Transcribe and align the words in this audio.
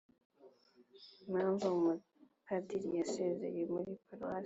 impamvu 1.27 1.63
umupadiri 1.75 2.89
yasezeye 2.99 3.61
muri 3.73 3.91
paruwasi 4.05 4.39